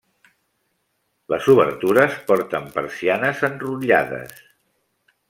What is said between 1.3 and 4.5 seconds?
Les obertures porten persianes enrotllades.